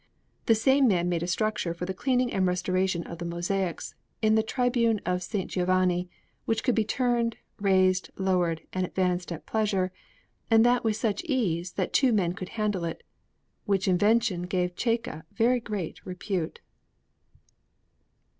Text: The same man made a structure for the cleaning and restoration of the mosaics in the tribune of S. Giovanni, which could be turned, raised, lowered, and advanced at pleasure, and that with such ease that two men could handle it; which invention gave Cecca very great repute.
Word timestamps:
The 0.47 0.55
same 0.55 0.87
man 0.87 1.09
made 1.09 1.21
a 1.21 1.27
structure 1.27 1.75
for 1.75 1.85
the 1.85 1.93
cleaning 1.93 2.33
and 2.33 2.47
restoration 2.47 3.03
of 3.03 3.19
the 3.19 3.23
mosaics 3.25 3.93
in 4.19 4.33
the 4.33 4.41
tribune 4.41 4.99
of 5.05 5.17
S. 5.17 5.27
Giovanni, 5.45 6.09
which 6.45 6.63
could 6.63 6.73
be 6.73 6.83
turned, 6.83 7.37
raised, 7.59 8.09
lowered, 8.17 8.61
and 8.73 8.83
advanced 8.83 9.31
at 9.31 9.45
pleasure, 9.45 9.91
and 10.49 10.65
that 10.65 10.83
with 10.83 10.95
such 10.95 11.23
ease 11.25 11.73
that 11.73 11.93
two 11.93 12.13
men 12.13 12.33
could 12.33 12.49
handle 12.57 12.83
it; 12.83 13.03
which 13.65 13.87
invention 13.87 14.47
gave 14.47 14.71
Cecca 14.75 15.23
very 15.33 15.59
great 15.59 16.03
repute. 16.03 16.61